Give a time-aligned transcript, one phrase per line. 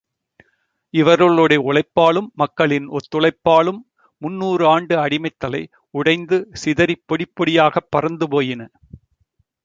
[0.93, 3.77] இவர்களுடைய உழைப்பாலும் மக்களின் ஒத்துழைப்பாலும்
[4.21, 5.61] முன்னூறு ஆண்டு அடிமைத் தளை
[5.93, 8.69] உடைந்து, சிதறிப் பொடிப் பொடியாகப் பறந்து போயின.